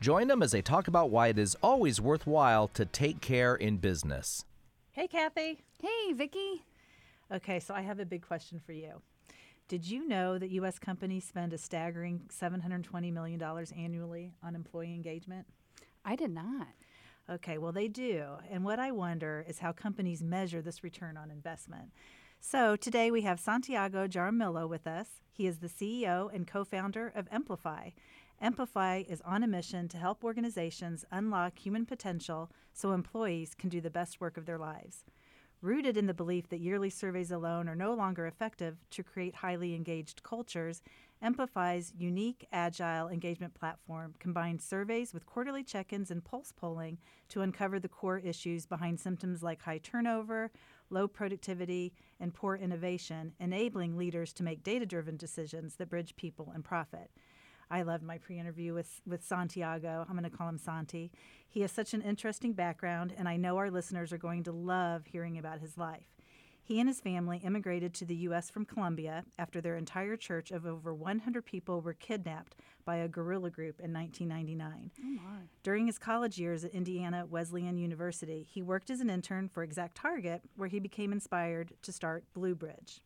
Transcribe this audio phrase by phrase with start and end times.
[0.00, 3.76] Join them as they talk about why it is always worthwhile to take care in
[3.76, 4.46] business.
[4.92, 5.60] Hey, Kathy.
[5.78, 6.64] Hey, Vicki.
[7.30, 9.02] Okay, so I have a big question for you.
[9.68, 10.78] Did you know that U.S.
[10.78, 13.42] companies spend a staggering $720 million
[13.76, 15.46] annually on employee engagement?
[16.02, 16.68] I did not.
[17.28, 18.24] Okay, well, they do.
[18.50, 21.92] And what I wonder is how companies measure this return on investment.
[22.40, 25.08] So today we have Santiago Jaramillo with us.
[25.30, 27.90] He is the CEO and co founder of Emplify.
[28.40, 33.80] Emplify is on a mission to help organizations unlock human potential so employees can do
[33.82, 35.04] the best work of their lives.
[35.60, 39.74] Rooted in the belief that yearly surveys alone are no longer effective to create highly
[39.74, 40.80] engaged cultures,
[41.22, 46.96] Emplify's unique, agile engagement platform combines surveys with quarterly check ins and pulse polling
[47.28, 50.50] to uncover the core issues behind symptoms like high turnover,
[50.88, 56.52] low productivity, and poor innovation, enabling leaders to make data driven decisions that bridge people
[56.54, 57.10] and profit.
[57.70, 60.04] I loved my pre-interview with with Santiago.
[60.08, 61.12] I'm going to call him Santi.
[61.48, 65.06] He has such an interesting background, and I know our listeners are going to love
[65.06, 66.16] hearing about his life.
[66.62, 68.48] He and his family immigrated to the U.S.
[68.48, 72.54] from Colombia after their entire church of over 100 people were kidnapped
[72.84, 74.90] by a guerrilla group in 1999.
[75.02, 79.66] Oh During his college years at Indiana Wesleyan University, he worked as an intern for
[79.66, 83.00] ExactTarget, where he became inspired to start Blue Bridge.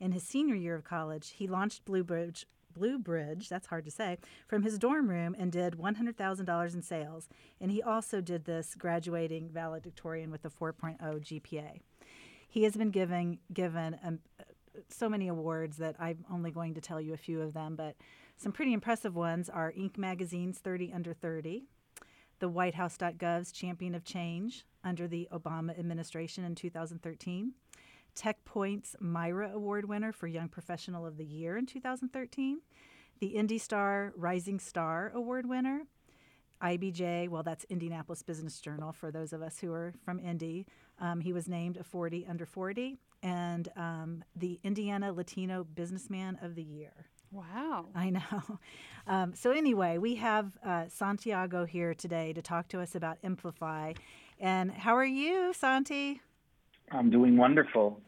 [0.00, 2.46] In his senior year of college, he launched Blue Bridge
[2.76, 7.28] Blue Bridge, that's hard to say, from his dorm room and did $100,000 in sales.
[7.60, 11.80] And he also did this graduating valedictorian with a 4.0 GPA.
[12.48, 14.18] He has been giving, given um,
[14.90, 17.96] so many awards that I'm only going to tell you a few of them, but
[18.36, 19.96] some pretty impressive ones are Inc.
[19.96, 21.64] Magazine's 30 Under 30,
[22.38, 27.52] the WhiteHouse.gov's Champion of Change under the Obama administration in 2013.
[28.16, 32.60] TechPoint's Mira Award winner for Young Professional of the Year in 2013,
[33.20, 35.82] the IndyStar Rising Star Award winner,
[36.62, 40.66] IBJ, well, that's Indianapolis Business Journal for those of us who are from Indy.
[40.98, 46.54] Um, he was named a 40 under 40, and um, the Indiana Latino Businessman of
[46.54, 47.06] the Year.
[47.30, 47.86] Wow.
[47.94, 48.22] I know.
[49.08, 53.92] Um, so, anyway, we have uh, Santiago here today to talk to us about Emplify.
[54.40, 56.22] And how are you, Santi?
[56.90, 58.00] I'm doing wonderful.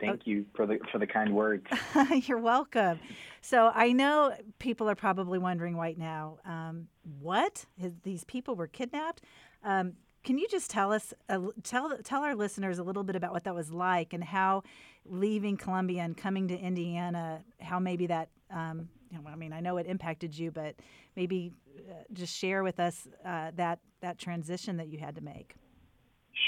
[0.00, 1.66] Thank you for the for the kind words.
[2.26, 2.98] You're welcome.
[3.40, 6.88] So I know people are probably wondering right now, um,
[7.20, 9.22] what His, these people were kidnapped.
[9.64, 9.94] Um,
[10.24, 13.44] can you just tell us, uh, tell tell our listeners a little bit about what
[13.44, 14.62] that was like and how
[15.04, 19.60] leaving Colombia and coming to Indiana, how maybe that, um, you know, I mean, I
[19.60, 20.76] know it impacted you, but
[21.16, 25.54] maybe uh, just share with us uh, that that transition that you had to make.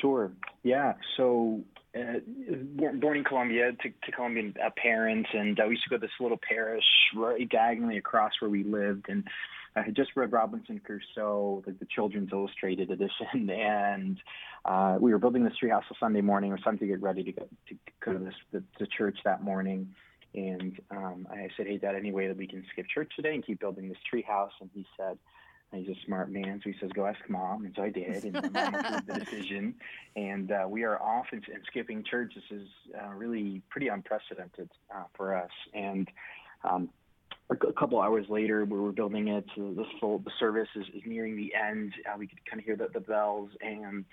[0.01, 0.33] Sure.
[0.63, 0.95] Yeah.
[1.17, 1.61] So,
[1.97, 2.19] uh,
[2.95, 6.01] born in Colombia to, to Colombian uh, parents, and uh, we used to go to
[6.01, 6.85] this little parish
[7.15, 9.25] right diagonally across where we lived, and
[9.77, 14.19] I had just read Robinson Crusoe, like the Children's Illustrated edition, and
[14.65, 16.51] uh, we were building this treehouse on Sunday morning.
[16.51, 19.19] It was time to get ready to go to go to this the, the church
[19.25, 19.95] that morning.
[20.35, 23.45] And um, I said, "Hey, Dad, any way that we can skip church today and
[23.45, 25.19] keep building this treehouse?" And he said,
[25.73, 28.53] he's a smart man, so he says, "Go ask mom." And so I did, and
[28.53, 29.75] my mom made the decision.
[30.17, 32.35] And uh, we are off and, and skipping church.
[32.35, 32.69] This is
[33.01, 35.51] uh, really pretty unprecedented uh, for us.
[35.73, 36.09] And
[36.63, 36.89] um,
[37.51, 39.45] a couple hours later, we were building it.
[39.55, 41.93] So the full the service is, is nearing the end.
[42.07, 44.05] Uh, we could kind of hear the, the bells, and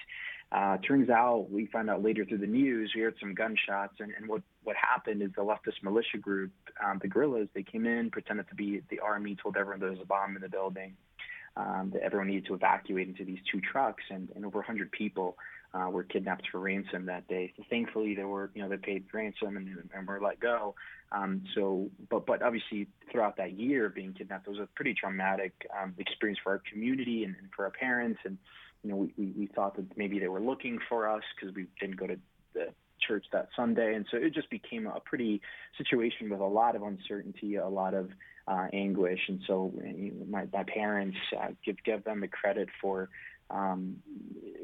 [0.52, 3.96] uh, turns out we found out later through the news we heard some gunshots.
[4.00, 6.52] And, and what what happened is the leftist militia group,
[6.84, 10.02] um, the guerrillas, they came in, pretended to be the army, told everyone there was
[10.02, 10.96] a bomb in the building
[11.56, 15.38] um, that everyone needed to evacuate into these two trucks, and, and over 100 people
[15.74, 17.54] uh, were kidnapped for ransom that day.
[17.58, 20.76] So thankfully, they were, you know, they paid ransom and, and were let go.
[21.12, 25.94] Um, so, but but obviously, throughout that year being kidnapped, was a pretty traumatic um,
[25.98, 28.20] experience for our community and, and for our parents.
[28.26, 28.38] And
[28.84, 31.68] you know, we, we, we thought that maybe they were looking for us because we
[31.80, 32.18] didn't go to
[32.54, 32.68] the
[33.08, 35.42] church that Sunday, and so it just became a pretty
[35.78, 38.10] situation with a lot of uncertainty, a lot of
[38.48, 39.20] uh, anguish.
[39.28, 39.72] And so
[40.30, 43.10] my, my parents uh, give give them the credit for
[43.50, 43.98] um,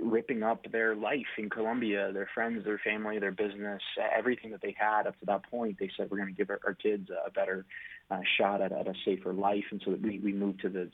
[0.02, 3.82] ripping up their life in Colombia, their friends, their family, their business,
[4.18, 5.78] everything that they had up to that point.
[5.80, 7.66] They said we're going to give our, our kids a better
[8.10, 10.90] uh, shot at, at a safer life, and so we we moved to the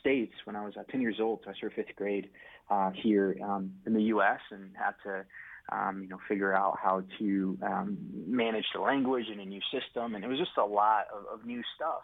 [0.00, 1.40] States when I was uh, 10 years old.
[1.44, 2.28] So I started fifth grade
[2.70, 4.40] uh, here um, in the U.S.
[4.50, 5.24] and had to
[5.70, 10.14] um, you know, figure out how to um, manage the language in a new system,
[10.14, 12.02] and it was just a lot of, of new stuff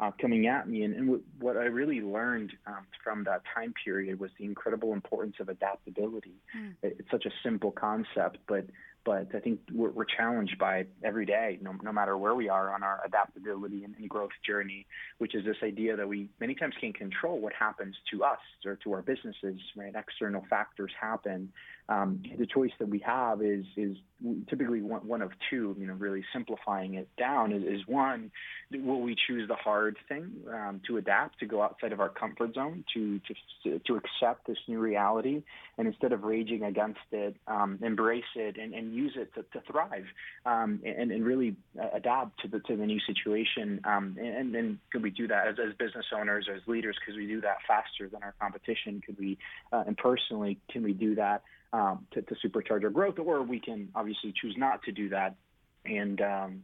[0.00, 0.82] uh, coming at me.
[0.82, 4.92] And, and w- what I really learned um, from that time period was the incredible
[4.92, 6.36] importance of adaptability.
[6.56, 6.74] Mm.
[6.82, 8.66] It, it's such a simple concept, but
[9.04, 12.48] but I think we're, we're challenged by it every day, no, no matter where we
[12.48, 14.86] are on our adaptability and, and growth journey,
[15.18, 18.76] which is this idea that we many times can't control what happens to us or
[18.76, 19.58] to our businesses.
[19.76, 21.52] Right, external factors happen,
[21.88, 23.96] um, the choice that we have is is
[24.48, 25.74] typically one, one of two.
[25.78, 28.30] You know, really simplifying it down is, is one:
[28.72, 32.54] will we choose the hard thing um, to adapt, to go outside of our comfort
[32.54, 33.20] zone, to
[33.64, 35.42] to to accept this new reality,
[35.76, 39.64] and instead of raging against it, um, embrace it and, and use it to, to
[39.70, 40.04] thrive
[40.46, 41.56] um, and, and really
[41.92, 43.80] adapt to the to the new situation.
[43.84, 46.96] Um, and, then could we do that as, as business owners, as leaders?
[47.04, 49.02] Could we do that faster than our competition?
[49.04, 49.38] Could we,
[49.72, 51.42] uh, and personally, can we do that?
[51.72, 55.36] Um, to, to supercharge our growth, or we can obviously choose not to do that.
[55.84, 56.62] And um,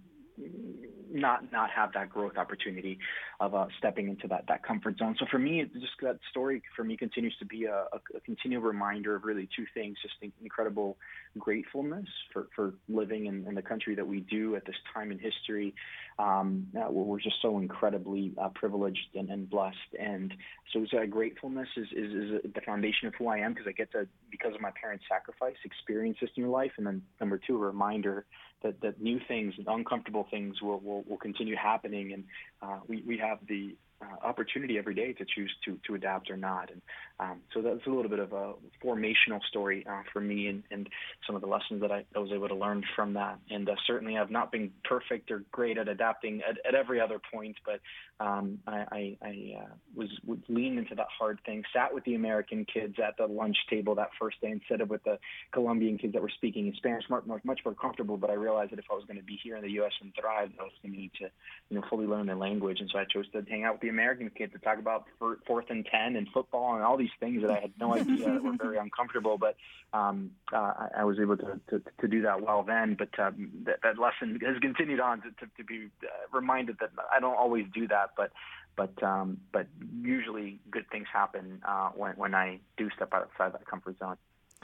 [1.10, 2.98] not not have that growth opportunity
[3.40, 5.16] of uh, stepping into that that comfort zone.
[5.18, 8.62] So for me, just that story for me continues to be a, a, a continual
[8.62, 10.96] reminder of really two things: just incredible
[11.38, 15.18] gratefulness for for living in, in, the country that we do at this time in
[15.18, 15.74] history,
[16.18, 19.76] um, uh, we're just so incredibly uh, privileged and, and, blessed.
[19.98, 20.34] And
[20.72, 23.92] so, uh, gratefulness is, is, is the foundation of who I am because I get
[23.92, 26.72] to, because of my parents' sacrifice, experience this new life.
[26.76, 28.26] And then number two, a reminder
[28.62, 32.12] that, that new things, uncomfortable things will, will, will continue happening.
[32.12, 32.24] And
[32.62, 36.36] uh, we, we have the uh, opportunity every day to choose to, to adapt or
[36.36, 36.70] not.
[36.70, 36.82] And
[37.20, 38.54] um, so that's a little bit of a
[38.84, 40.88] formational story uh, for me and, and
[41.26, 43.38] some of the lessons that I, I was able to learn from that.
[43.50, 47.20] And uh, certainly I've not been perfect or great at adapting at, at every other
[47.32, 47.80] point, but
[48.20, 52.14] um, I, I, I uh, was would lean into that hard thing, sat with the
[52.14, 55.18] American kids at the lunch table that first day instead of with the
[55.52, 58.16] Colombian kids that were speaking in Spanish, much, much more comfortable.
[58.16, 59.92] But I realized that if I was going to be here in the U.S.
[60.00, 61.30] and thrive, I was going to need to,
[61.70, 62.80] you know, fully learn the language.
[62.80, 65.06] And so I chose to hang out with the American kid to talk about
[65.46, 68.42] fourth and ten and football and all these things that I had no idea that
[68.42, 69.38] were very uncomfortable.
[69.38, 69.56] But
[69.92, 72.96] um, uh, I, I was able to, to, to do that well then.
[72.98, 76.90] But um, that, that lesson has continued on to, to, to be uh, reminded that
[77.14, 78.32] I don't always do that, but
[78.76, 79.66] but um, but
[80.00, 84.16] usually good things happen uh, when when I do step outside that comfort zone.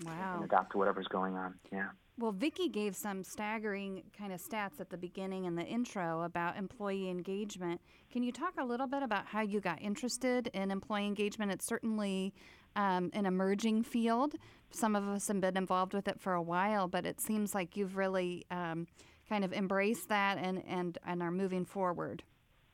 [0.04, 0.34] Wow.
[0.36, 1.54] And adapt to whatever's going on.
[1.72, 1.90] Yeah.
[2.16, 6.56] Well, Vicki gave some staggering kind of stats at the beginning in the intro about
[6.56, 7.80] employee engagement.
[8.12, 11.50] Can you talk a little bit about how you got interested in employee engagement?
[11.50, 12.32] It's certainly
[12.76, 14.34] um, an emerging field.
[14.70, 17.76] Some of us have been involved with it for a while, but it seems like
[17.76, 18.86] you've really um,
[19.28, 22.22] kind of embraced that and, and, and are moving forward.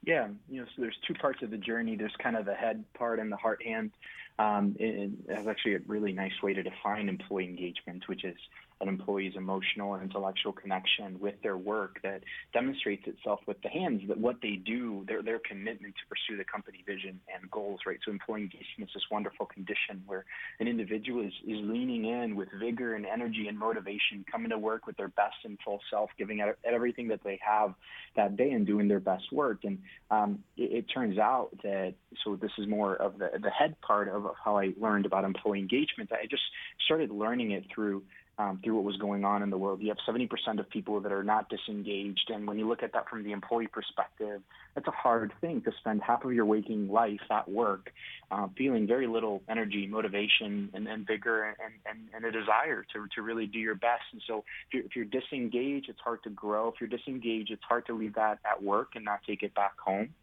[0.05, 1.97] Yeah, you know, so there's two parts of the journey.
[1.97, 3.93] There's kind of the head part and the heart hand.
[4.39, 8.37] Um, and that's actually a really nice way to define employee engagement, which is
[8.81, 12.23] an employee's emotional and intellectual connection with their work that
[12.53, 16.44] demonstrates itself with the hands, that what they do, their, their commitment to pursue the
[16.44, 17.99] company vision and goals, right?
[18.05, 20.25] So employee engagement is this wonderful condition where
[20.61, 24.87] an individual is, is leaning in with vigor and energy and motivation, coming to work
[24.87, 27.75] with their best and full self, giving out everything that they have
[28.17, 29.59] that day and doing their best work.
[29.65, 29.79] And
[30.11, 31.94] um, it, it, turns out that,
[32.25, 35.25] so this is more of the, the head part of, of how I learned about
[35.25, 36.10] employee engagement.
[36.13, 36.43] I just
[36.84, 38.03] started learning it through
[38.41, 39.82] um, through what was going on in the world.
[39.82, 42.31] You have 70% of people that are not disengaged.
[42.32, 44.41] And when you look at that from the employee perspective,
[44.75, 47.93] that's a hard thing to spend half of your waking life at work
[48.31, 53.06] uh, feeling very little energy, motivation, and, and vigor and, and, and a desire to,
[53.15, 54.05] to really do your best.
[54.13, 56.69] And so if you're, if you're disengaged, it's hard to grow.
[56.69, 59.79] If you're disengaged, it's hard to leave that at work and not take it back
[59.79, 60.15] home.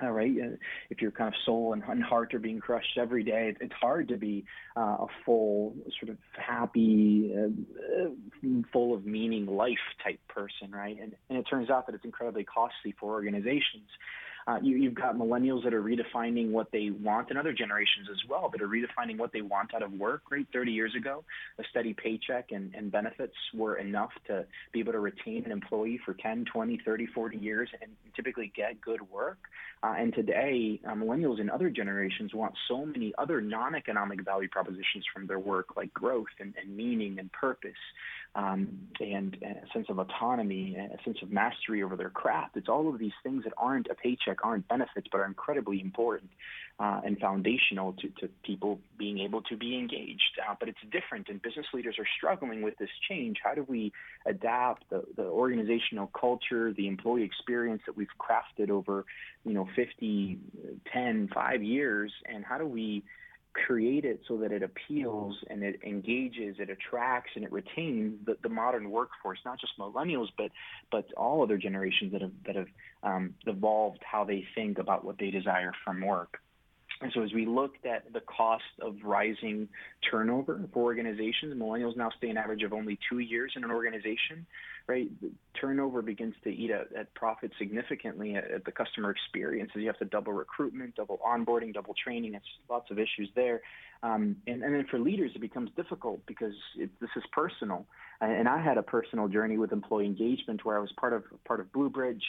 [0.00, 0.32] All right.
[0.42, 0.56] Uh,
[0.88, 4.16] if your kind of soul and, heart are being crushed every day, it's hard to
[4.16, 4.44] be
[4.74, 8.08] uh, a full, sort of happy, uh,
[8.72, 10.96] full of meaning life type person, right?
[11.00, 13.88] And, and it turns out that it's incredibly costly for organizations
[14.46, 18.18] uh, you, have got millennials that are redefining what they want, and other generations as
[18.28, 20.22] well that are redefining what they want out of work.
[20.30, 21.24] Right, 30 years ago,
[21.58, 26.00] a steady paycheck and, and benefits were enough to be able to retain an employee
[26.04, 29.38] for 10, 20, 30, 40 years and typically get good work.
[29.82, 35.04] Uh, and today, uh, millennials and other generations want so many other non-economic value propositions
[35.12, 37.72] from their work, like growth and, and meaning and purpose
[38.34, 42.56] um, and a sense of autonomy, a sense of mastery over their craft.
[42.56, 45.80] It's all of these things that aren't a paycheck paycheck aren't benefits, but are incredibly
[45.80, 46.30] important
[46.78, 50.38] uh, and foundational to, to people being able to be engaged.
[50.48, 53.38] Uh, but it's different, and business leaders are struggling with this change.
[53.42, 53.92] How do we
[54.26, 59.04] adapt the, the organizational culture, the employee experience that we've crafted over,
[59.44, 60.38] you know, 50,
[60.92, 63.02] 10, 5 years, and how do we
[63.54, 68.36] create it so that it appeals and it engages, it attracts, and it retains the,
[68.42, 70.50] the modern workforce, not just millennials, but
[70.90, 72.68] but all other generations that have that have
[73.02, 76.40] um, evolved how they think about what they desire from work.
[77.02, 79.68] And so as we looked at the cost of rising
[80.08, 84.46] turnover for organizations, millennials now stay an average of only two years in an organization,
[84.86, 85.08] right?
[85.20, 85.30] The
[85.60, 89.72] turnover begins to eat at, at profit significantly at, at the customer experience.
[89.74, 92.34] You have to double recruitment, double onboarding, double training.
[92.34, 93.62] It's lots of issues there.
[94.04, 97.86] Um, and, and then for leaders, it becomes difficult because it, this is personal.
[98.20, 101.58] And I had a personal journey with employee engagement where I was part of part
[101.58, 102.22] of Bluebridge.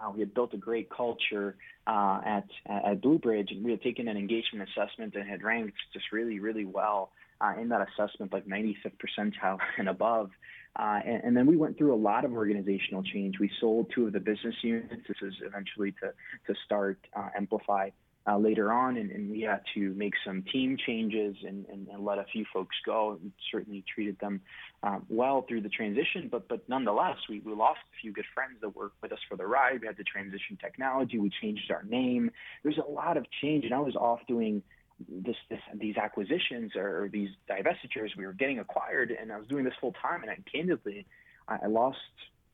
[0.00, 4.08] Uh, we had built a great culture uh, at at Bluebridge, and we had taken
[4.08, 8.46] an engagement assessment and had ranked just really, really well uh, in that assessment, like
[8.46, 10.30] 95th percentile and above.
[10.76, 13.38] Uh, and, and, then we went through a lot of organizational change.
[13.40, 15.02] We sold two of the business units.
[15.08, 16.12] This is eventually to
[16.46, 17.90] to start uh, Emplify
[18.28, 22.04] uh, later on, and, and, we had to make some team changes and, and, and
[22.04, 23.18] let a few folks go.
[23.22, 24.40] We certainly treated them
[24.82, 28.56] um, well through the transition, but but nonetheless, we, we lost a few good friends
[28.60, 29.80] that were with us for the ride.
[29.80, 31.18] We had to transition technology.
[31.18, 32.30] We changed our name.
[32.62, 34.62] There's a lot of change, and I was off doing
[35.08, 38.16] this, this these acquisitions or, or these divestitures.
[38.16, 40.22] We were getting acquired, and I was doing this full time.
[40.22, 41.06] And I, candidly,
[41.46, 41.98] I, I lost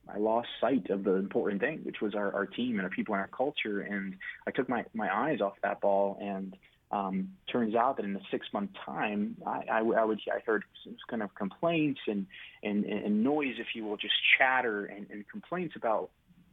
[0.09, 3.15] I lost sight of the important thing, which was our, our team and our people
[3.15, 3.81] and our culture.
[3.81, 6.19] And I took my, my eyes off that ball.
[6.21, 6.57] And
[6.91, 10.65] um, turns out that in a six month time, I, I, I, would I heard
[10.85, 12.27] some kind of complaints and,
[12.63, 16.11] and, and noise, if you will, just chatter and, and complaints about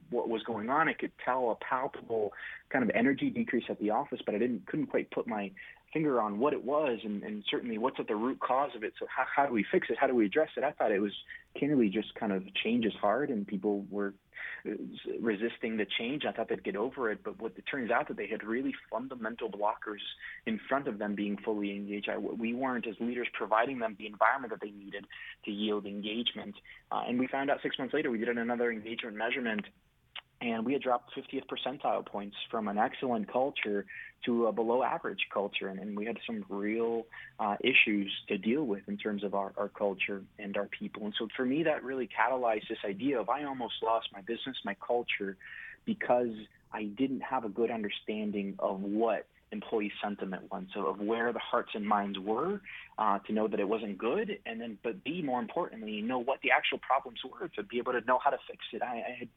[0.10, 0.88] what was going on.
[0.88, 2.34] I could tell a palpable
[2.70, 5.52] kind of energy decrease at the office, but I didn't couldn't quite put my
[5.94, 8.94] finger on what it was and, and certainly what's at the root cause of it.
[9.00, 9.98] So how, how do we fix it?
[10.00, 10.64] How do we address it?
[10.64, 11.14] I thought it was
[11.60, 14.14] candidly just kind of change is hard and people were
[14.66, 14.72] uh,
[15.20, 16.24] resisting the change.
[16.26, 18.74] I thought they'd get over it, but what it turns out that they had really
[18.90, 20.02] fundamental blockers
[20.46, 22.10] in front of them being fully engaged.
[22.10, 25.06] I, we weren't as leaders providing them the environment that they needed
[25.46, 26.56] to yield engagement.
[26.92, 29.66] Uh, and we found out six months later, we did another engagement measurement
[30.42, 33.86] and we had dropped 50th percentile points from an excellent culture
[34.26, 37.06] to a below average culture and, and we had some real
[37.40, 41.06] uh, issues to deal with in terms of our, our culture and our people.
[41.06, 44.58] And so for me that really catalyzed this idea of i almost lost my business
[44.66, 45.38] my culture
[45.86, 46.34] because
[46.74, 51.40] i didn't have a good understanding of what employee sentiment was, so of where the
[51.40, 52.62] hearts and minds were,
[52.98, 56.40] uh, to know that it wasn't good, and then, but B, more importantly, know what
[56.42, 58.82] the actual problems were to be able to know how to fix it.
[58.82, 59.30] I, I had,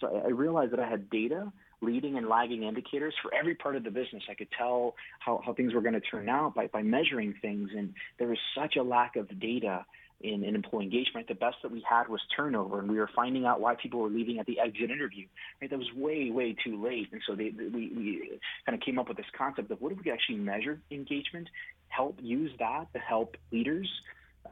[0.00, 3.84] so I realized that I had data, leading and lagging indicators for every part of
[3.84, 4.22] the business.
[4.28, 7.70] I could tell how, how things were going to turn out by, by measuring things,
[7.76, 9.84] and there was such a lack of data
[10.20, 11.28] in, in employee engagement.
[11.28, 14.08] The best that we had was turnover, and we were finding out why people were
[14.08, 15.26] leaving at the exit interview.
[15.60, 18.84] Right, that was way, way too late, and so they, they, we, we kind of
[18.84, 21.48] came up with this concept of what if we could actually measure engagement,
[21.88, 23.88] help use that to help leaders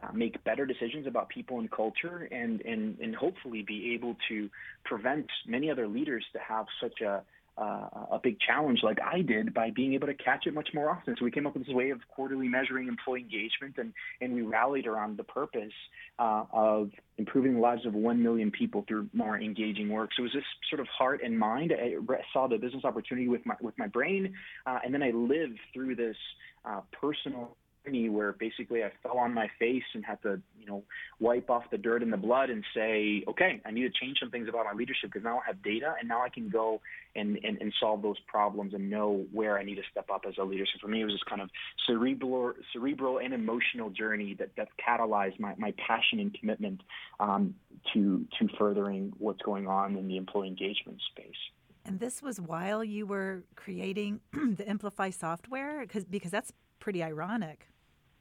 [0.03, 4.49] uh, make better decisions about people and culture, and, and and hopefully be able to
[4.85, 7.23] prevent many other leaders to have such a
[7.61, 10.91] uh, a big challenge like I did by being able to catch it much more
[10.91, 11.17] often.
[11.19, 14.43] So we came up with this way of quarterly measuring employee engagement, and, and we
[14.43, 15.73] rallied around the purpose
[16.19, 20.11] uh, of improving the lives of 1 million people through more engaging work.
[20.17, 21.73] So it was this sort of heart and mind.
[21.73, 21.95] I
[22.33, 24.35] saw the business opportunity with my, with my brain,
[24.67, 26.17] uh, and then I lived through this
[26.65, 27.57] uh, personal
[27.89, 30.83] journey where basically I fell on my face and had to, you know,
[31.21, 34.31] wipe off the dirt and the blood and say, okay, I need to change some
[34.31, 36.81] things about my leadership because now I have data and now I can go
[37.17, 40.35] and, and, and solve those problems and know where I need to step up as
[40.39, 40.65] a leader.
[40.67, 41.51] So for me, it was this kind of
[41.87, 46.83] cerebral, cerebral and emotional journey that, that catalyzed my, my passion and commitment
[47.21, 47.55] um,
[47.95, 51.37] to, to furthering what's going on in the employee engagement space.
[51.85, 57.69] And this was while you were creating the Emplify software, because because that's pretty ironic.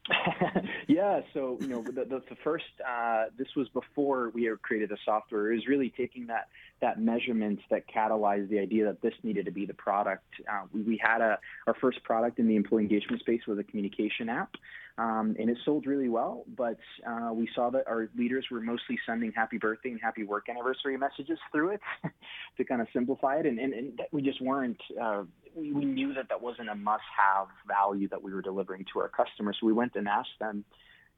[0.88, 4.98] yeah, so you know the, the, the first uh, this was before we created the
[5.04, 5.52] software.
[5.52, 6.48] It was really taking that
[6.82, 10.26] that measurement that catalyzed the idea that this needed to be the product.
[10.50, 13.64] Uh, we, we, had a our first product in the employee engagement space was a
[13.64, 14.52] communication app,
[14.98, 16.46] um, and it sold really well.
[16.56, 20.48] But uh, we saw that our leaders were mostly sending happy birthday and happy work
[20.48, 21.82] anniversary messages through it
[22.58, 25.24] to kind of simplify it, and, and, and we just weren't uh,
[25.58, 29.10] we, we knew that that wasn't a must-have value that we were delivering to our
[29.10, 29.58] customers.
[29.60, 30.64] So we went and asked them,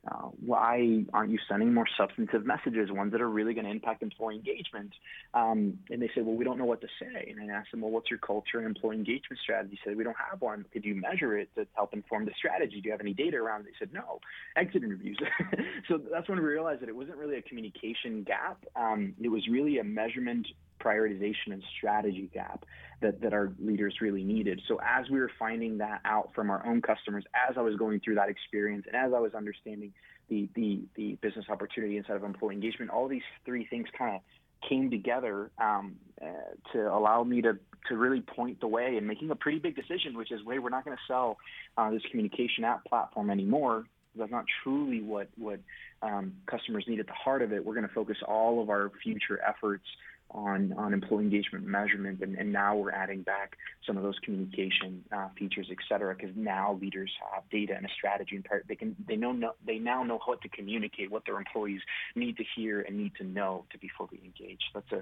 [0.10, 4.02] uh, why aren't you sending more substantive messages, ones that are really going to impact
[4.02, 4.94] employee engagement?
[5.34, 7.30] Um, and they said, well, we don't know what to say.
[7.30, 9.78] And I asked them, well, what's your culture and employee engagement strategy?
[9.86, 10.66] They said, we don't have one.
[10.72, 12.80] Could you measure it to help inform the strategy?
[12.80, 13.66] Do you have any data around it?
[13.66, 14.20] They said, no.
[14.56, 15.20] Exit interviews.
[15.90, 18.64] so that's when we realized that it wasn't really a communication gap.
[18.78, 20.48] Um, it was really a measurement
[20.80, 22.66] prioritization and strategy gap
[23.02, 24.62] that, that our leaders really needed.
[24.68, 28.00] So as we were finding that out from our own customers, as I was going
[28.02, 29.94] through that experience, and as I was understanding
[30.30, 34.22] the the, the business opportunity inside of employee engagement, all these three things kind of
[34.68, 36.26] came together um, uh,
[36.74, 37.58] to allow me to
[37.88, 40.70] to really point the way and making a pretty big decision, which is, wait, we're
[40.70, 41.38] not going to sell
[41.78, 43.86] uh, this communication app platform anymore.
[44.16, 45.60] That's not truly what what
[46.02, 47.64] um, customers need at the heart of it.
[47.64, 49.86] We're going to focus all of our future efforts
[50.32, 55.04] on, on employee engagement measurement, and, and now we're adding back some of those communication
[55.12, 58.96] uh, features, et cetera, because now leaders have data and a strategy, and they can
[59.08, 61.82] they know, know they now know how to communicate what their employees
[62.16, 64.66] need to hear and need to know to be fully engaged.
[64.74, 64.98] That's a,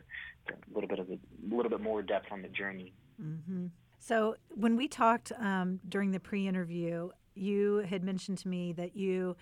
[0.52, 2.94] a little bit of a, a little bit more depth on the journey.
[3.22, 3.68] Mm-hmm.
[4.00, 9.36] So when we talked um, during the pre-interview, you had mentioned to me that you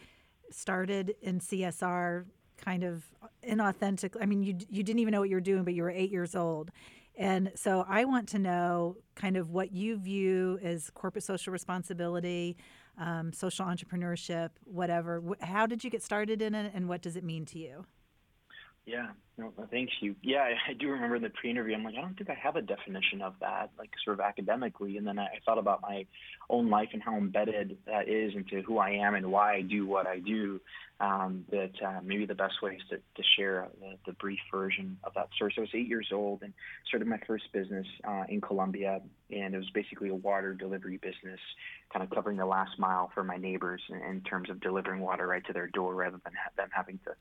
[0.51, 2.25] started in CSR
[2.65, 3.03] kind of
[3.47, 4.15] inauthentic.
[4.19, 6.11] I mean, you you didn't even know what you were doing, but you were eight
[6.11, 6.71] years old.
[7.17, 12.57] And so I want to know kind of what you view as corporate social responsibility,
[12.97, 15.23] um, social entrepreneurship, whatever.
[15.39, 17.85] How did you get started in it, and what does it mean to you?
[18.85, 19.07] Yeah,
[19.37, 20.15] no, thanks you.
[20.21, 21.73] Yeah, I, do remember in the pre-interview.
[21.73, 24.97] I'm like, I don't think I have a definition of that, like sort of academically.
[24.97, 26.05] And then I thought about my
[26.51, 29.87] own life and how embedded that is into who I am and why I do
[29.87, 30.61] what I do
[30.99, 34.97] um, that uh, maybe the best way is to, to share the, the, brief version
[35.03, 35.51] of that story.
[35.53, 36.53] So I was eight years old and
[36.87, 41.39] started my first business uh, in Colombia, and it was basically a water delivery business,
[41.91, 45.27] kind of covering the last mile for my neighbors in, in terms of delivering water
[45.27, 47.11] right to their door rather than ha- them having to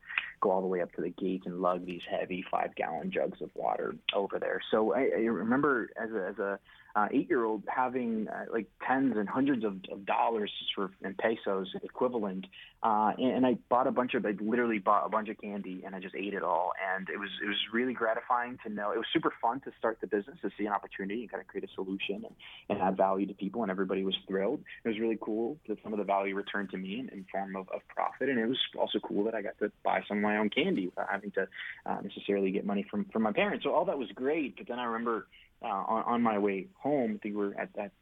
[0.40, 3.50] go all the way up to the gate and lug these heavy five-gallon jugs of
[3.54, 4.61] water over there.
[4.71, 6.59] So I, I remember as a, as a
[6.97, 12.47] uh, eight-year-old having uh, like tens and hundreds of, of dollars for in pesos equivalent,
[12.83, 15.83] uh, and, and I bought a bunch of I literally bought a bunch of candy
[15.85, 18.93] and I just ate it all, and it was it was really gratifying to know.
[18.93, 21.49] It was super fun to start the business to see an opportunity and kind of
[21.49, 22.35] create a solution and,
[22.69, 24.61] and add value to people, and everybody was thrilled.
[24.85, 27.57] It was really cool that some of the value returned to me in, in form
[27.57, 30.23] of, of profit, and it was also cool that I got to buy some of
[30.23, 31.49] my own candy without having to
[31.87, 33.64] uh, necessarily get money from from my parents.
[33.64, 35.27] So all that was great, but then I remember
[35.62, 37.21] uh, on, on my way home.
[37.23, 37.93] We were at that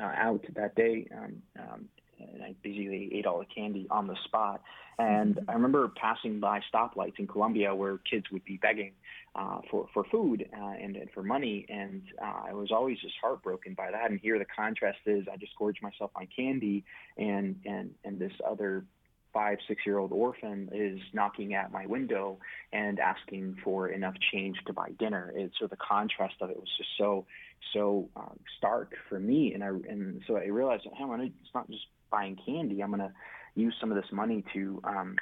[0.00, 4.16] uh, out that day, um, um, and I basically ate all the candy on the
[4.24, 4.62] spot.
[4.98, 5.50] And mm-hmm.
[5.50, 8.92] I remember passing by stoplights in Colombia where kids would be begging
[9.34, 13.14] uh, for for food uh, and, and for money, and uh, I was always just
[13.20, 14.10] heartbroken by that.
[14.10, 16.84] And here the contrast is, I just gorged myself on candy,
[17.16, 18.84] and and and this other
[19.32, 22.38] five, six year old orphan is knocking at my window
[22.72, 25.32] and asking for enough change to buy dinner.
[25.34, 27.26] It, so the contrast of it was just so,
[27.72, 29.54] so um, stark for me.
[29.54, 32.82] And I, and so I realized, hey, on, it's not just buying candy.
[32.82, 33.12] I'm going to
[33.54, 35.16] use some of this money to, um,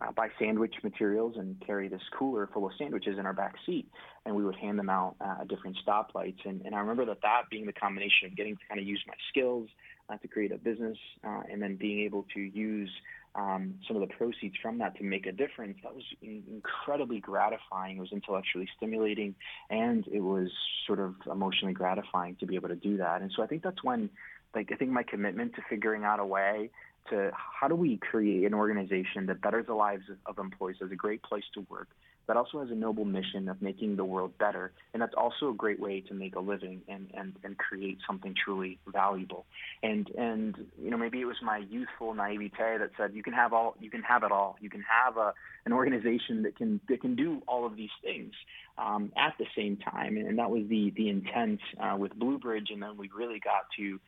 [0.00, 3.86] uh, buy sandwich materials and carry this cooler full of sandwiches in our back seat,
[4.24, 6.38] and we would hand them out uh, at different stoplights.
[6.44, 9.02] And, and I remember that that being the combination of getting to kind of use
[9.06, 9.68] my skills
[10.08, 12.90] uh, to create a business, uh, and then being able to use
[13.34, 17.20] um, some of the proceeds from that to make a difference, that was in- incredibly
[17.20, 17.96] gratifying.
[17.96, 19.34] It was intellectually stimulating,
[19.70, 20.50] and it was
[20.86, 23.22] sort of emotionally gratifying to be able to do that.
[23.22, 24.10] And so I think that's when,
[24.54, 26.70] like, I think my commitment to figuring out a way
[27.10, 30.96] to how do we create an organization that betters the lives of employees as a
[30.96, 31.88] great place to work
[32.26, 34.72] that also has a noble mission of making the world better.
[34.92, 38.34] And that's also a great way to make a living and, and, and create something
[38.44, 39.44] truly valuable.
[39.82, 43.52] And and you know, maybe it was my youthful naivete that said you can have
[43.52, 44.56] all you can have it all.
[44.60, 48.32] You can have a an organization that can that can do all of these things
[48.78, 50.16] um, at the same time.
[50.16, 53.98] And that was the the intent uh, with Bluebridge and then we really got to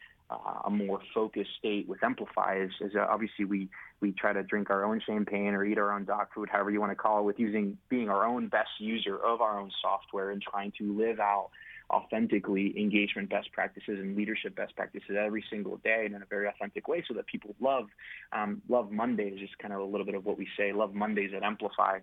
[0.46, 3.68] uh, a more focused state with Emplify is, is uh, obviously we
[4.00, 6.80] we try to drink our own champagne or eat our own dog food, however you
[6.80, 10.30] want to call it, with using being our own best user of our own software
[10.30, 11.50] and trying to live out
[11.90, 16.48] authentically engagement best practices and leadership best practices every single day and in a very
[16.48, 17.88] authentic way so that people love
[18.32, 21.32] um, love Mondays is kind of a little bit of what we say love Mondays
[21.36, 21.98] at Emplify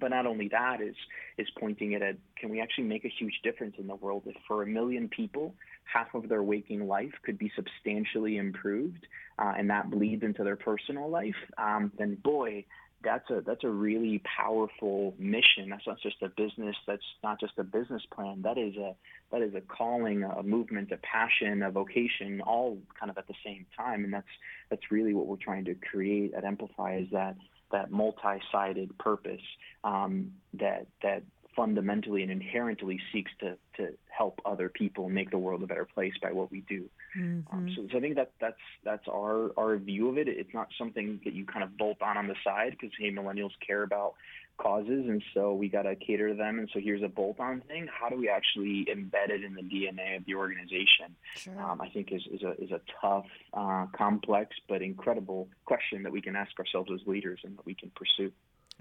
[0.00, 0.96] but not only that is
[1.38, 4.36] is pointing it at can we actually make a huge difference in the world if
[4.46, 9.06] for a million people half of their waking life could be substantially improved
[9.38, 12.64] uh, and that bleeds into their personal life um, then boy
[13.02, 15.68] that's a that's a really powerful mission.
[15.70, 16.76] That's not just a business.
[16.86, 18.42] That's not just a business plan.
[18.42, 18.94] That is a
[19.30, 23.34] that is a calling, a movement, a passion, a vocation, all kind of at the
[23.44, 24.04] same time.
[24.04, 24.26] And that's
[24.70, 27.36] that's really what we're trying to create at Emplify is that
[27.72, 29.40] that multi-sided purpose
[29.84, 31.22] um, that that
[31.54, 36.12] fundamentally and inherently seeks to to help other people make the world a better place
[36.22, 36.88] by what we do.
[37.18, 37.56] Mm-hmm.
[37.56, 40.28] Um, so, so, I think that that's that's our our view of it.
[40.28, 43.52] It's not something that you kind of bolt on on the side because hey, millennials
[43.66, 44.14] care about
[44.62, 46.58] causes, and so we got to cater to them.
[46.58, 47.88] And so here's a bolt-on thing.
[47.92, 51.16] How do we actually embed it in the DNA of the organization?
[51.34, 51.60] Sure.
[51.60, 56.12] Um, I think is is a is a tough, uh, complex, but incredible question that
[56.12, 58.30] we can ask ourselves as leaders and that we can pursue.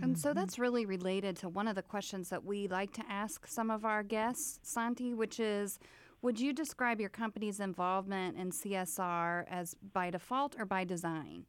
[0.02, 0.40] And so mm-hmm.
[0.40, 3.86] that's really related to one of the questions that we like to ask some of
[3.86, 5.80] our guests, Santi, which is
[6.22, 11.46] would you describe your company's involvement in CSR as by default or by design?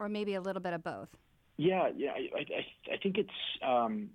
[0.00, 1.08] Or maybe a little bit of both?
[1.56, 2.66] Yeah, yeah, I, I,
[2.98, 3.30] I think it's
[3.62, 4.10] um,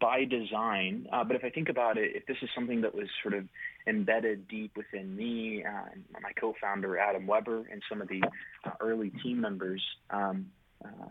[0.00, 1.08] by design.
[1.12, 3.44] Uh, but if I think about it, if this is something that was sort of
[3.86, 8.22] embedded deep within me, uh, and my co-founder Adam Weber, and some of the
[8.64, 10.46] uh, early team members, um,
[10.84, 11.08] uh,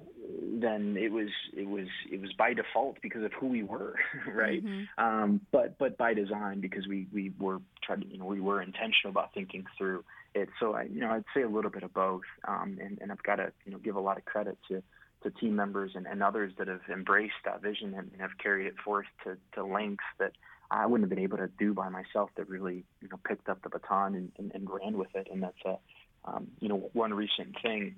[0.60, 3.95] then it was it was it was by default because of who we were,
[4.34, 4.63] right?
[4.63, 5.04] Mm-hmm.
[5.04, 8.62] Um, but but by design because we we were trying to you know we were
[8.62, 10.04] intentional about thinking through
[10.36, 10.50] it.
[10.60, 13.24] So I you know I'd say a little bit of both, um, and and I've
[13.24, 14.84] got to you know give a lot of credit to
[15.23, 18.67] to team members and, and others that have embraced that vision and, and have carried
[18.67, 20.31] it forth to, to lengths that
[20.69, 22.29] I wouldn't have been able to do by myself.
[22.38, 25.43] That really you know picked up the baton and, and, and ran with it, and
[25.43, 25.77] that's a
[26.25, 27.95] um, you know one recent thing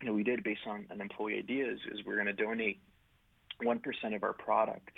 [0.00, 2.80] you know, we did based on an employee idea is, is we're going to donate
[3.62, 3.80] 1%
[4.14, 4.90] of our product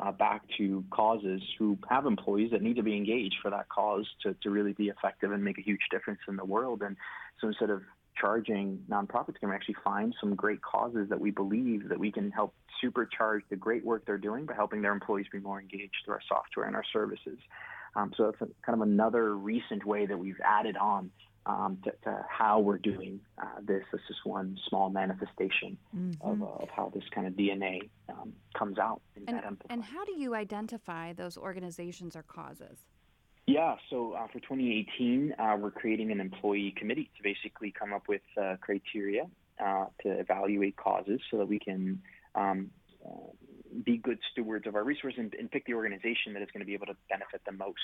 [0.00, 4.06] uh, back to causes who have employees that need to be engaged for that cause
[4.22, 6.82] to, to really be effective and make a huge difference in the world.
[6.82, 6.96] And
[7.40, 7.82] so instead of
[8.20, 12.54] charging nonprofits, can actually find some great causes that we believe that we can help
[12.82, 16.22] supercharge the great work they're doing by helping their employees be more engaged through our
[16.28, 17.38] software and our services.
[17.96, 21.10] Um, so that's a, kind of another recent way that we've added on
[21.46, 23.82] um, to, to, how we're doing uh, this.
[23.90, 26.28] This is one small manifestation mm-hmm.
[26.28, 29.00] of, uh, of, how this kind of DNA um, comes out.
[29.26, 32.78] And, and, how do you identify those organizations or causes?
[33.48, 38.02] Yeah, so uh, for 2018, uh, we're creating an employee committee to basically come up
[38.06, 39.22] with uh, criteria
[39.58, 42.02] uh, to evaluate causes so that we can
[42.34, 42.70] um,
[43.86, 46.66] be good stewards of our resources and, and, pick the organization that is going to
[46.66, 47.78] be able to benefit the most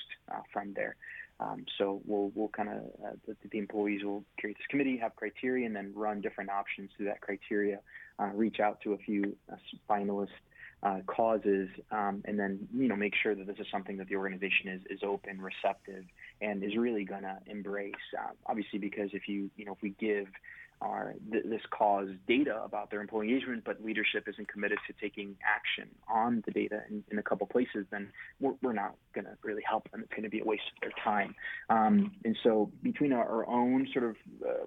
[0.52, 0.96] from there.
[1.40, 5.16] Um, so we'll we'll kind of uh, the, the, employees will create this committee, have
[5.16, 7.80] criteria, and then run different options through that criteria.
[8.18, 9.56] Uh, reach out to a few uh,
[9.88, 10.28] finalist
[10.84, 14.16] uh, causes, um, and then you know make sure that this is something that the
[14.16, 16.04] organization is is open, receptive,
[16.40, 17.92] and is really going to embrace.
[18.16, 20.26] Uh, obviously, because if you you know if we give
[20.80, 25.36] are th- this cause data about their employee engagement, but leadership isn't committed to taking
[25.46, 29.32] action on the data in, in a couple places, then we're, we're not going to
[29.42, 30.00] really help them.
[30.02, 31.34] It's going to be a waste of their time.
[31.70, 34.16] Um, and so between our, our own sort of
[34.46, 34.66] uh,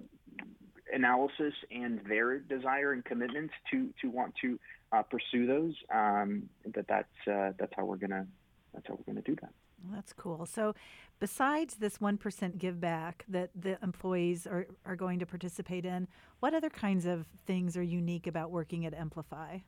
[0.92, 4.58] analysis and their desire and commitment to to want to
[4.92, 8.26] uh, pursue those, um, that that's uh, that's how we're gonna
[8.72, 9.50] that's how we're gonna do that.
[9.84, 10.46] Well, that's cool.
[10.46, 10.74] So,
[11.20, 16.08] besides this 1% give back that the employees are, are going to participate in,
[16.40, 19.58] what other kinds of things are unique about working at Emplify?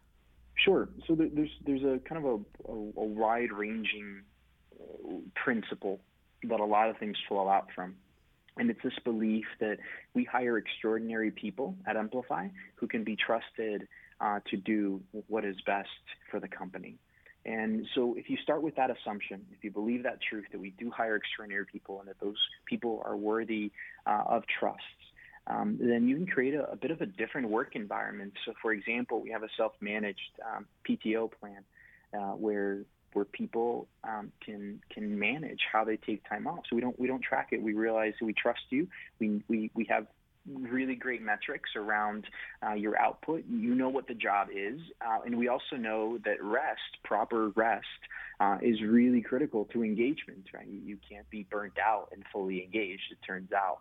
[0.57, 0.89] Sure.
[1.07, 4.23] So, there's, there's a kind of a, a, a wide ranging
[4.81, 6.01] uh, principle
[6.45, 7.95] that a lot of things flow out from.
[8.57, 9.79] And it's this belief that
[10.13, 13.87] we hire extraordinary people at Emplify who can be trusted
[14.21, 15.89] uh, to do what is best
[16.31, 16.97] for the company.
[17.47, 20.71] And so, if you start with that assumption, if you believe that truth that we
[20.79, 23.73] do hire extraordinary people and that those people are worthy
[24.07, 24.83] uh, of trust,
[25.47, 28.35] um, then you can create a, a, bit of a different work environment.
[28.45, 31.65] So, for example, we have a self-managed um, PTO plan
[32.13, 32.81] uh, where
[33.13, 36.61] where people um, can can manage how they take time off.
[36.69, 37.63] So we don't we don't track it.
[37.63, 38.87] We realize we trust you.
[39.19, 40.07] We we we have
[40.47, 42.27] really great metrics around
[42.67, 43.45] uh, your output.
[43.49, 47.87] You know what the job is, uh, and we also know that rest, proper rest,
[48.41, 50.45] uh, is really critical to engagement.
[50.53, 53.05] Right, you, you, can't be burnt out and fully engaged.
[53.11, 53.79] It turns out.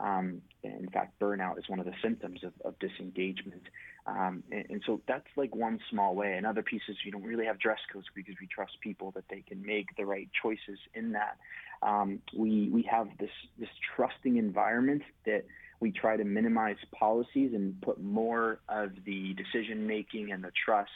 [0.00, 3.62] Um, in fact, burnout is one of the symptoms of, of disengagement.
[4.06, 6.34] Um, and, and, so that's like one small way.
[6.34, 9.42] And other pieces, you don't really have dress codes because we trust people that they
[9.46, 11.36] can make the right choices in that.
[11.82, 15.44] Um, we we have this this trusting environment that
[15.80, 20.90] we try to minimize policies and put more of the decision making and the trust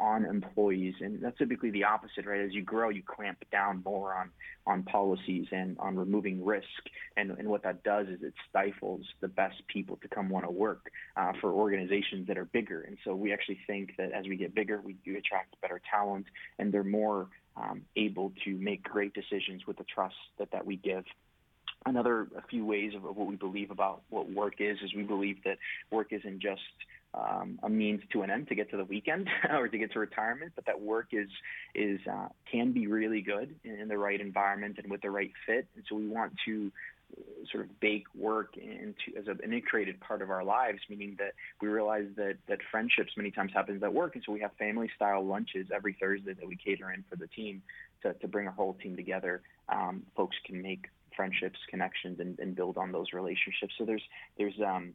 [0.00, 2.40] on employees, and that's typically the opposite, right?
[2.40, 4.30] As you grow, you clamp down more on
[4.66, 6.66] on policies and on removing risk,
[7.16, 10.50] and and what that does is it stifles the best people to come want to
[10.50, 12.82] work uh, for organizations that are bigger.
[12.82, 16.26] And so we actually think that as we get bigger, we do attract better talent,
[16.58, 20.76] and they're more um, able to make great decisions with the trust that that we
[20.76, 21.04] give
[21.86, 25.42] another a few ways of, what we believe about what work is is we believe
[25.44, 25.58] that
[25.90, 26.60] work isn't just
[27.14, 29.98] um, a means to an end to get to the weekend or to get to
[29.98, 31.28] retirement, but that work is
[31.74, 35.32] is uh, can be really good in, in, the right environment and with the right
[35.46, 35.66] fit.
[35.74, 36.72] And so we want to
[37.14, 41.32] uh, sort of bake work into as an integrated part of our lives, meaning that
[41.60, 44.90] we realize that that friendships many times happens at work, and so we have family
[44.96, 47.62] style lunches every Thursday that we cater in for the team
[48.02, 49.42] to, to bring our whole team together.
[49.68, 53.74] Um, folks can make friendships, connections, and, and, build on those relationships.
[53.76, 54.02] So there's
[54.38, 54.94] there's um,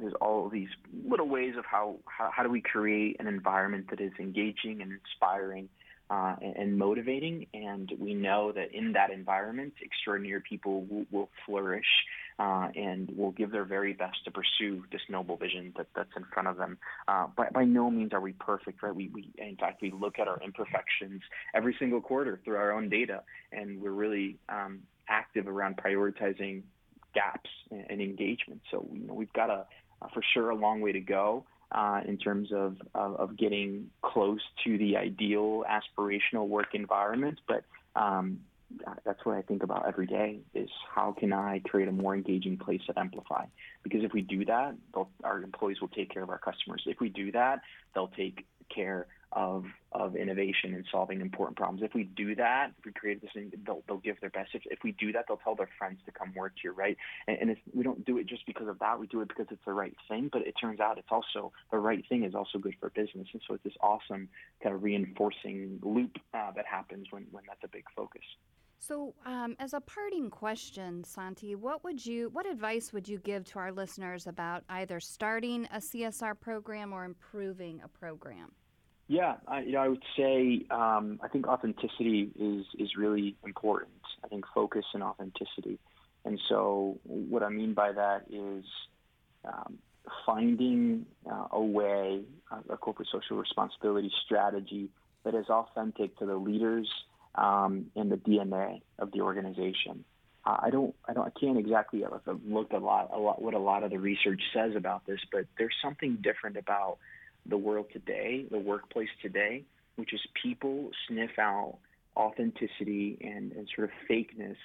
[0.00, 0.68] there's all these
[1.06, 4.92] little ways of how, how, how do we create an environment that is engaging and
[4.92, 5.68] inspiring
[6.10, 7.46] uh, and, and, motivating.
[7.52, 11.84] And we know that in that environment, extraordinary people will, will flourish
[12.38, 16.24] uh, and will give their very best to pursue this noble vision that, that's in
[16.32, 16.78] front of them.
[17.06, 18.94] Uh, by, by no means are we perfect, right?
[18.94, 21.20] We, we, in fact, we look at our imperfections
[21.54, 26.62] every single quarter through our own data, and we're really um, active around prioritizing
[27.14, 28.60] gaps and engagement.
[28.70, 29.64] So you know we've got uh,
[30.12, 34.40] for sure a long way to go uh, in terms of, of, of getting close
[34.64, 37.40] to the ideal aspirational work environment.
[37.46, 38.40] But um,
[39.04, 42.58] that's what I think about every day is how can I create a more engaging
[42.58, 43.46] place at Emplify?
[43.82, 44.74] Because if we do that,
[45.24, 46.82] our employees will take care of our customers.
[46.86, 47.60] If we do that,
[47.94, 51.82] they'll take care of of innovation and solving important problems.
[51.82, 53.30] If we do that, if we create this,
[53.64, 54.50] they'll, they'll give their best.
[54.54, 56.96] If, if we do that, they'll tell their friends to come work here, right?
[57.26, 58.98] And, and we don't do it just because of that.
[58.98, 60.28] We do it because it's the right thing.
[60.30, 63.28] But it turns out it's also the right thing is also good for business.
[63.32, 64.28] And so it's this awesome
[64.62, 68.22] kind of reinforcing loop uh, that happens when when that's a big focus.
[68.80, 73.44] So, um, as a parting question, Santi, what would you, what advice would you give
[73.46, 78.52] to our listeners about either starting a CSR program or improving a program?
[79.08, 83.90] Yeah, I, you know, I would say um, I think authenticity is is really important.
[84.22, 85.78] I think focus and authenticity,
[86.26, 88.64] and so what I mean by that is
[89.44, 89.78] um,
[90.26, 92.22] finding uh, a way,
[92.68, 94.90] a corporate social responsibility strategy
[95.24, 96.88] that is authentic to the leaders
[97.34, 100.04] um, and the DNA of the organization.
[100.44, 102.04] Uh, I don't, I don't, I can't exactly
[102.46, 105.46] look a lot, a lot what a lot of the research says about this, but
[105.58, 106.98] there's something different about
[107.46, 109.64] the world today, the workplace today,
[109.96, 111.78] which is people sniff out
[112.16, 114.56] authenticity and, and sort of fakeness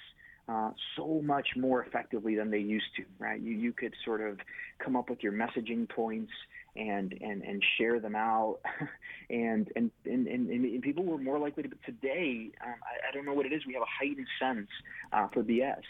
[0.48, 3.40] uh, so much more effectively than they used to, right?
[3.40, 4.38] You, you could sort of
[4.78, 6.32] come up with your messaging points
[6.76, 8.58] and, and, and share them out.
[9.30, 13.24] and, and, and, and, people were more likely to, but today, um, I, I don't
[13.24, 13.64] know what it is.
[13.66, 14.68] We have a heightened sense
[15.12, 15.80] uh, for BS.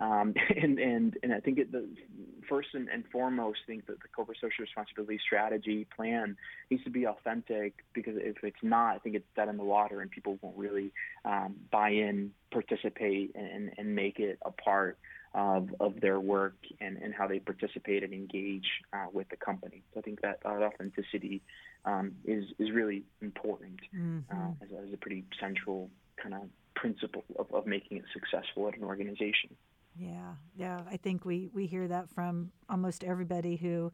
[0.00, 1.88] Um, and, and, and I think it, the
[2.48, 6.36] first and, and foremost, I think that the corporate social responsibility strategy plan
[6.70, 10.00] needs to be authentic because if it's not, I think it's dead in the water
[10.00, 10.92] and people won't really
[11.24, 14.98] um, buy in, participate, and, and make it a part
[15.34, 19.82] of, of their work and, and how they participate and engage uh, with the company.
[19.92, 21.42] So I think that, that authenticity
[21.84, 24.20] um, is, is really important mm-hmm.
[24.30, 25.90] uh, as, as a pretty central
[26.22, 26.42] kind of
[26.76, 29.56] principle of, of making it successful at an organization.
[29.96, 30.80] Yeah, yeah.
[30.90, 33.92] I think we we hear that from almost everybody who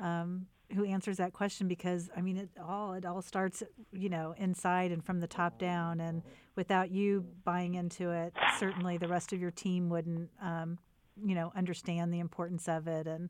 [0.00, 4.34] um, who answers that question because I mean it all it all starts you know
[4.38, 6.22] inside and from the top down and
[6.56, 10.78] without you buying into it certainly the rest of your team wouldn't um,
[11.24, 13.28] you know understand the importance of it and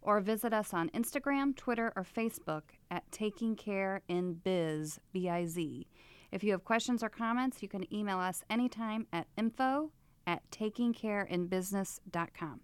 [0.00, 5.86] or visit us on Instagram, Twitter, or Facebook at Taking Care in Biz, B-I-Z.
[6.32, 9.92] If you have questions or comments, you can email us anytime at info
[10.26, 12.60] at takingcareinbusiness.com.